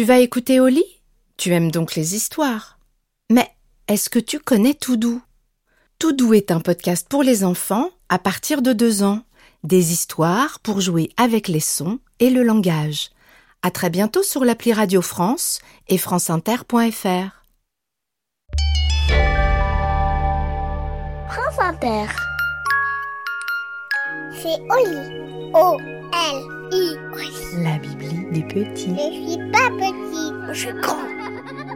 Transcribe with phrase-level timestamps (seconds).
[0.00, 0.82] Tu vas écouter Oli
[1.36, 2.78] Tu aimes donc les histoires.
[3.30, 3.46] Mais
[3.86, 5.20] est-ce que tu connais Toudou
[5.98, 9.20] Toudou est un podcast pour les enfants à partir de deux ans.
[9.62, 13.10] Des histoires pour jouer avec les sons et le langage.
[13.60, 17.44] À très bientôt sur l'appli Radio France et franceinter.fr.
[21.28, 22.06] France Inter.
[24.42, 25.52] C'est Oli.
[25.52, 26.96] O-L-I.
[27.62, 28.94] La Bibli des petits.
[28.96, 30.96] Je suis pas petit, je suis grand.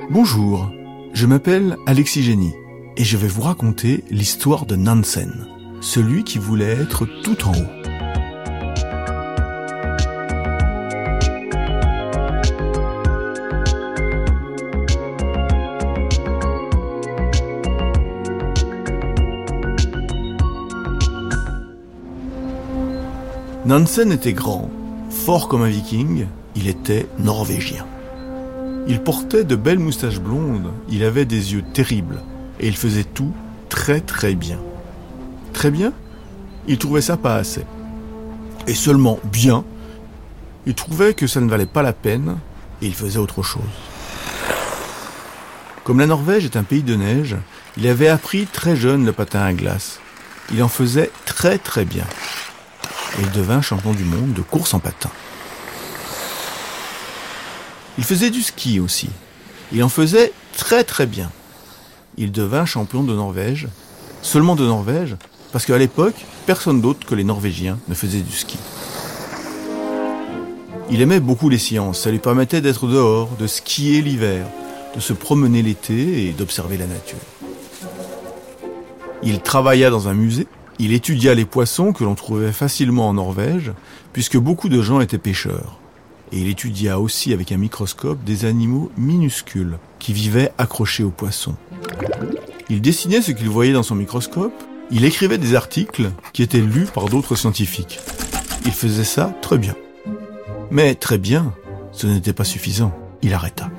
[0.08, 0.70] Bonjour,
[1.12, 2.54] je m'appelle Alexis Génie
[2.96, 5.46] et je vais vous raconter l'histoire de Nansen,
[5.82, 7.83] celui qui voulait être tout en haut.
[23.66, 24.70] Nansen était grand,
[25.08, 27.86] fort comme un viking, il était norvégien.
[28.86, 32.20] Il portait de belles moustaches blondes, il avait des yeux terribles,
[32.60, 33.32] et il faisait tout
[33.70, 34.58] très très bien.
[35.54, 35.94] Très bien
[36.68, 37.64] Il trouvait ça pas assez.
[38.66, 39.64] Et seulement bien,
[40.66, 42.36] il trouvait que ça ne valait pas la peine,
[42.82, 43.62] et il faisait autre chose.
[45.84, 47.36] Comme la Norvège est un pays de neige,
[47.78, 50.00] il avait appris très jeune le patin à glace.
[50.52, 52.04] Il en faisait très très bien
[53.20, 55.10] il devint champion du monde de course en patin.
[57.96, 59.08] Il faisait du ski aussi.
[59.72, 61.30] Il en faisait très très bien.
[62.16, 63.68] Il devint champion de Norvège,
[64.22, 65.16] seulement de Norvège,
[65.52, 68.58] parce qu'à l'époque, personne d'autre que les Norvégiens ne faisait du ski.
[70.90, 74.46] Il aimait beaucoup les sciences, ça lui permettait d'être dehors, de skier l'hiver,
[74.94, 77.18] de se promener l'été et d'observer la nature.
[79.22, 80.46] Il travailla dans un musée,
[80.78, 83.72] il étudia les poissons que l'on trouvait facilement en Norvège,
[84.12, 85.78] puisque beaucoup de gens étaient pêcheurs.
[86.32, 91.54] Et il étudia aussi avec un microscope des animaux minuscules qui vivaient accrochés aux poissons.
[92.68, 94.54] Il dessinait ce qu'il voyait dans son microscope,
[94.90, 98.00] il écrivait des articles qui étaient lus par d'autres scientifiques.
[98.64, 99.74] Il faisait ça très bien.
[100.70, 101.54] Mais très bien,
[101.92, 102.92] ce n'était pas suffisant.
[103.22, 103.70] Il arrêta.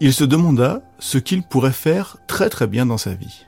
[0.00, 3.46] Il se demanda ce qu'il pourrait faire très très bien dans sa vie.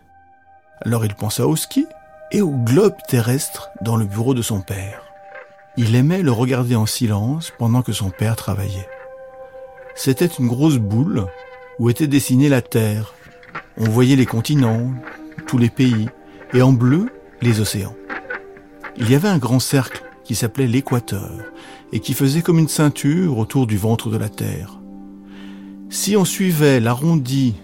[0.83, 1.87] Alors il pensa au ski
[2.33, 5.03] et au globe terrestre dans le bureau de son père.
[5.77, 8.89] Il aimait le regarder en silence pendant que son père travaillait.
[9.95, 11.27] C'était une grosse boule
[11.79, 13.15] où était dessinée la Terre.
[13.77, 14.91] On voyait les continents,
[15.47, 16.09] tous les pays,
[16.53, 17.11] et en bleu,
[17.43, 17.95] les océans.
[18.97, 21.31] Il y avait un grand cercle qui s'appelait l'équateur
[21.93, 24.79] et qui faisait comme une ceinture autour du ventre de la Terre.
[25.91, 27.55] Si on suivait l'arrondi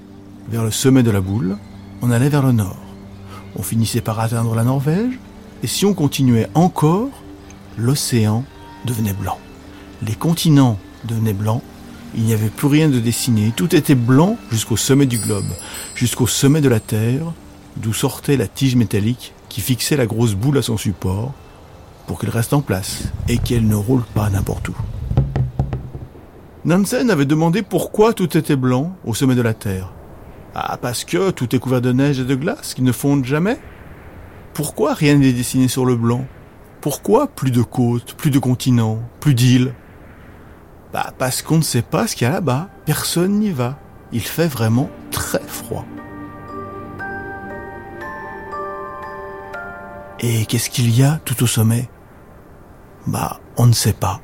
[0.48, 1.56] vers le sommet de la boule,
[2.03, 2.89] on allait vers le nord.
[3.56, 5.18] On finissait par atteindre la Norvège,
[5.62, 7.10] et si on continuait encore,
[7.76, 8.44] l'océan
[8.84, 9.38] devenait blanc.
[10.02, 11.62] Les continents devenaient blancs,
[12.14, 15.44] il n'y avait plus rien de dessiné, tout était blanc jusqu'au sommet du globe,
[15.94, 17.32] jusqu'au sommet de la Terre,
[17.76, 21.32] d'où sortait la tige métallique qui fixait la grosse boule à son support
[22.06, 24.74] pour qu'elle reste en place et qu'elle ne roule pas n'importe où.
[26.64, 29.92] Nansen avait demandé pourquoi tout était blanc au sommet de la Terre.
[30.54, 33.58] Ah, parce que tout est couvert de neige et de glace qui ne fondent jamais
[34.52, 36.26] Pourquoi rien n'est dessiné sur le blanc?
[36.80, 39.74] Pourquoi plus de côtes, plus de continents, plus d'îles?
[40.92, 42.68] Bah, parce qu'on ne sait pas ce qu'il y a là-bas.
[42.84, 43.78] Personne n'y va.
[44.12, 45.84] Il fait vraiment très froid.
[50.18, 51.88] Et qu'est-ce qu'il y a tout au sommet?
[53.06, 54.20] Bah, on ne sait pas.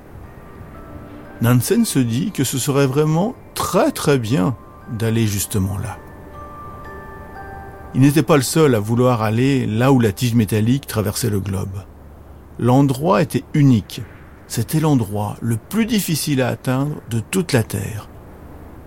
[1.41, 4.57] Nansen se dit que ce serait vraiment très très bien
[4.91, 5.99] d'aller justement là.
[7.95, 11.41] Il n'était pas le seul à vouloir aller là où la tige métallique traversait le
[11.41, 11.85] globe.
[12.59, 14.03] L'endroit était unique.
[14.49, 18.09] C'était l'endroit le plus difficile à atteindre de toute la Terre.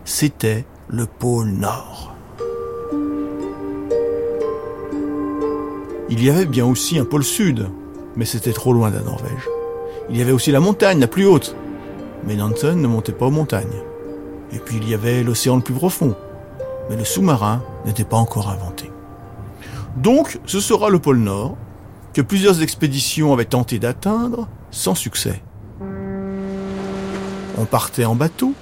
[0.05, 2.15] C'était le pôle Nord.
[6.09, 7.67] Il y avait bien aussi un pôle Sud,
[8.15, 9.47] mais c'était trop loin de la Norvège.
[10.09, 11.55] Il y avait aussi la montagne la plus haute,
[12.25, 13.83] mais Nansen ne montait pas aux montagnes.
[14.51, 16.15] Et puis il y avait l'océan le plus profond,
[16.89, 18.91] mais le sous-marin n'était pas encore inventé.
[19.95, 21.57] Donc, ce sera le pôle Nord,
[22.13, 25.41] que plusieurs expéditions avaient tenté d'atteindre, sans succès.
[27.57, 28.53] On partait en bateau,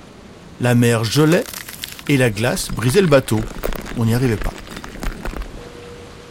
[0.61, 1.45] la mer gelait,
[2.09, 3.39] et la glace brisait le bateau.
[3.97, 4.53] On n'y arrivait pas.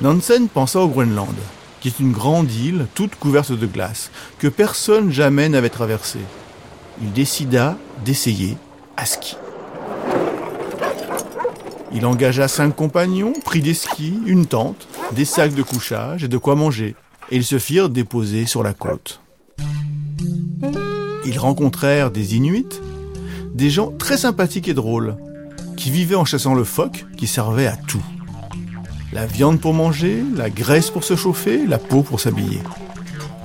[0.00, 1.36] Nansen pensa au Groenland,
[1.80, 6.20] qui est une grande île toute couverte de glace, que personne jamais n'avait traversée.
[7.00, 8.56] Il décida d'essayer
[8.96, 9.36] à ski.
[11.92, 16.38] Il engagea cinq compagnons, prit des skis, une tente, des sacs de couchage et de
[16.38, 16.96] quoi manger,
[17.30, 19.20] et ils se firent déposer sur la côte.
[21.24, 22.80] Ils rencontrèrent des Inuits,
[23.54, 25.16] Des gens très sympathiques et drôles,
[25.76, 28.04] qui vivaient en chassant le phoque, qui servait à tout.
[29.12, 32.60] La viande pour manger, la graisse pour se chauffer, la peau pour s'habiller.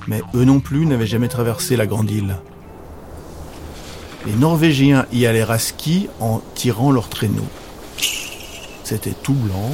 [0.08, 2.36] Mais eux non plus n'avaient jamais traversé la grande île.
[4.26, 7.48] Les Norvégiens y allèrent à ski en tirant leurs traîneaux.
[8.92, 9.72] C'était tout blanc,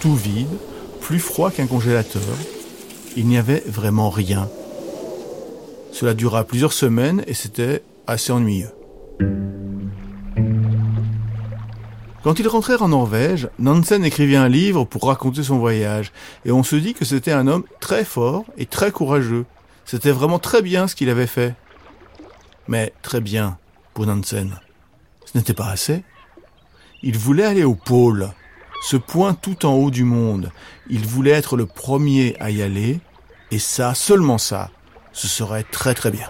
[0.00, 0.48] tout vide,
[1.00, 2.20] plus froid qu'un congélateur.
[3.16, 4.48] Il n'y avait vraiment rien.
[5.92, 8.72] Cela dura plusieurs semaines et c'était assez ennuyeux.
[12.24, 16.10] Quand ils rentrèrent en Norvège, Nansen écrivit un livre pour raconter son voyage,
[16.44, 19.46] et on se dit que c'était un homme très fort et très courageux.
[19.84, 21.54] C'était vraiment très bien ce qu'il avait fait.
[22.66, 23.58] Mais très bien,
[23.94, 24.58] pour Nansen.
[25.24, 26.02] Ce n'était pas assez.
[27.04, 28.32] Il voulait aller au pôle,
[28.82, 30.50] ce point tout en haut du monde.
[30.88, 33.00] Il voulait être le premier à y aller,
[33.50, 34.70] et ça, seulement ça,
[35.12, 36.28] ce serait très très bien.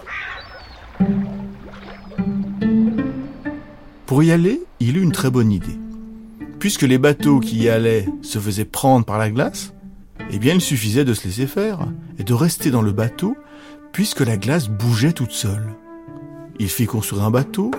[4.05, 5.77] Pour y aller, il eut une très bonne idée.
[6.59, 9.73] Puisque les bateaux qui y allaient se faisaient prendre par la glace,
[10.31, 11.79] eh bien il suffisait de se laisser faire
[12.17, 13.35] et de rester dans le bateau
[13.91, 15.75] puisque la glace bougeait toute seule.
[16.59, 17.71] Il fit construire un bateau,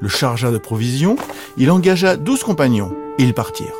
[0.00, 1.16] le chargea de provisions,
[1.56, 3.79] il engagea douze compagnons et ils partirent.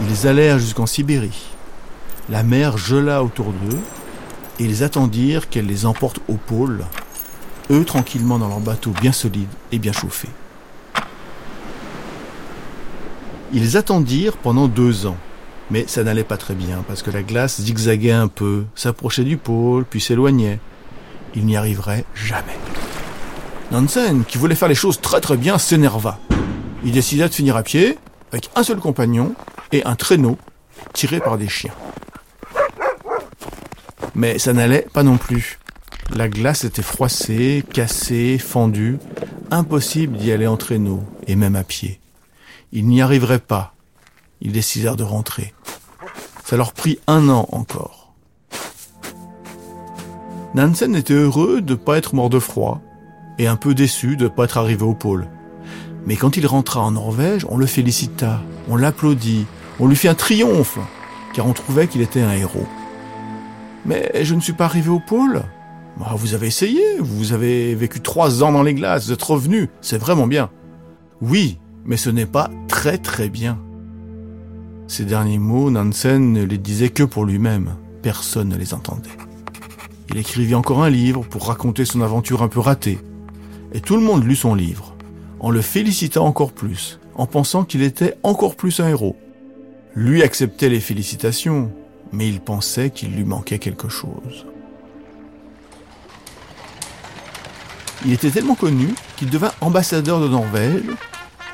[0.00, 1.46] Ils allèrent jusqu'en Sibérie.
[2.28, 3.78] La mer gela autour d'eux
[4.58, 6.84] et ils attendirent qu'elle les emporte au pôle,
[7.70, 10.28] eux tranquillement dans leur bateau bien solide et bien chauffé.
[13.52, 15.16] Ils attendirent pendant deux ans,
[15.70, 19.36] mais ça n'allait pas très bien parce que la glace zigzaguait un peu, s'approchait du
[19.36, 20.58] pôle, puis s'éloignait.
[21.34, 22.58] Il n'y arriverait jamais.
[23.70, 26.18] Nansen, qui voulait faire les choses très très bien, s'énerva.
[26.84, 27.98] Il décida de finir à pied,
[28.32, 29.34] avec un seul compagnon
[29.72, 30.38] et un traîneau
[30.92, 31.74] tiré par des chiens.
[34.14, 35.58] Mais ça n'allait pas non plus.
[36.14, 38.98] La glace était froissée, cassée, fendue.
[39.50, 42.00] Impossible d'y aller en traîneau, et même à pied.
[42.72, 43.74] Ils n'y arriveraient pas.
[44.40, 45.54] Ils décidèrent de rentrer.
[46.44, 48.14] Ça leur prit un an encore.
[50.54, 52.80] Nansen était heureux de ne pas être mort de froid,
[53.38, 55.28] et un peu déçu de ne pas être arrivé au pôle.
[56.06, 59.46] Mais quand il rentra en Norvège, on le félicita, on l'applaudit,
[59.78, 60.78] on lui fit un triomphe,
[61.32, 62.66] car on trouvait qu'il était un héros.
[63.84, 65.42] Mais je ne suis pas arrivé au pôle.
[65.98, 69.68] Bah, vous avez essayé, vous avez vécu trois ans dans les glaces, vous êtes revenu,
[69.80, 70.50] c'est vraiment bien.
[71.22, 73.58] Oui, mais ce n'est pas très très bien.
[74.88, 79.08] Ces derniers mots, Nansen ne les disait que pour lui-même, personne ne les entendait.
[80.10, 82.98] Il écrivit encore un livre pour raconter son aventure un peu ratée,
[83.72, 84.94] et tout le monde lut son livre,
[85.40, 89.16] en le félicitant encore plus, en pensant qu'il était encore plus un héros.
[89.96, 91.72] Lui acceptait les félicitations,
[92.12, 94.44] mais il pensait qu'il lui manquait quelque chose.
[98.04, 100.82] Il était tellement connu qu'il devint ambassadeur de Norvège,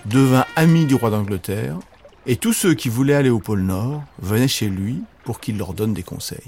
[0.07, 1.79] devint ami du roi d'Angleterre,
[2.27, 5.73] et tous ceux qui voulaient aller au pôle Nord venaient chez lui pour qu'il leur
[5.73, 6.39] donne des conseils.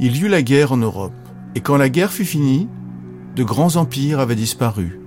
[0.00, 1.14] Il y eut la guerre en Europe,
[1.54, 2.68] et quand la guerre fut finie,
[3.36, 5.00] de grands empires avaient disparu,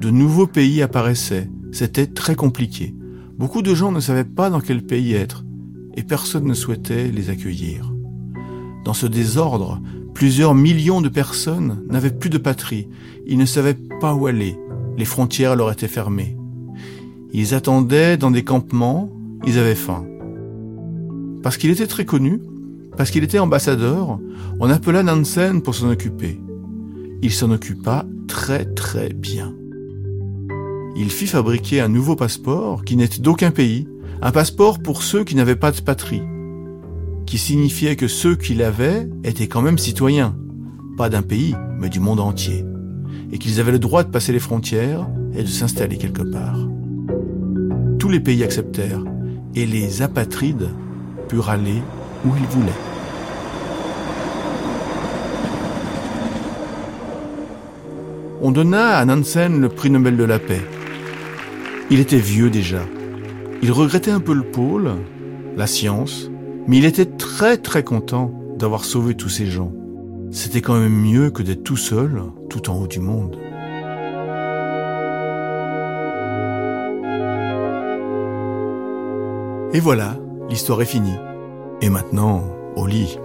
[0.00, 2.94] de nouveaux pays apparaissaient, c'était très compliqué.
[3.38, 5.44] Beaucoup de gens ne savaient pas dans quel pays être,
[5.96, 7.92] et personne ne souhaitait les accueillir.
[8.84, 9.80] Dans ce désordre,
[10.14, 12.88] plusieurs millions de personnes n'avaient plus de patrie,
[13.26, 14.56] ils ne savaient pas où aller,
[14.96, 16.36] les frontières leur étaient fermées.
[17.32, 19.10] Ils attendaient dans des campements,
[19.44, 20.06] ils avaient faim.
[21.42, 22.40] Parce qu'il était très connu,
[22.96, 24.20] parce qu'il était ambassadeur,
[24.60, 26.40] on appela Nansen pour s'en occuper.
[27.22, 29.52] Il s'en occupa très très bien.
[30.96, 33.88] Il fit fabriquer un nouveau passeport qui n'était d'aucun pays,
[34.22, 36.22] un passeport pour ceux qui n'avaient pas de patrie,
[37.26, 40.36] qui signifiait que ceux qui l'avaient étaient quand même citoyens,
[40.96, 42.64] pas d'un pays, mais du monde entier,
[43.32, 46.58] et qu'ils avaient le droit de passer les frontières et de s'installer quelque part.
[47.98, 49.02] Tous les pays acceptèrent,
[49.56, 50.68] et les apatrides
[51.28, 51.82] purent aller
[52.24, 52.72] où ils voulaient.
[58.42, 60.60] On donna à Nansen le prix Nobel de la paix.
[61.94, 62.80] Il était vieux déjà.
[63.62, 64.96] Il regrettait un peu le pôle,
[65.56, 66.28] la science,
[66.66, 69.70] mais il était très très content d'avoir sauvé tous ces gens.
[70.32, 72.20] C'était quand même mieux que d'être tout seul,
[72.50, 73.38] tout en haut du monde.
[79.72, 80.18] Et voilà,
[80.50, 81.20] l'histoire est finie.
[81.80, 82.42] Et maintenant,
[82.74, 83.20] au lit.